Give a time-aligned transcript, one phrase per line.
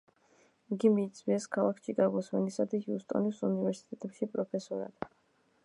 [0.75, 5.11] იგი მიიწვიეს ქალაქ ჩიკაგოს, ვენის და ჰიუსტონის უნივერსიტეტებში პროფესორად.